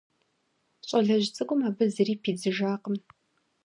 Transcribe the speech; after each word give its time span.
Щӏалэжь 0.87 1.27
цӏыкӏум 1.35 1.61
абы 1.67 1.85
зыри 1.93 2.15
пидзыжакъым. 2.23 2.95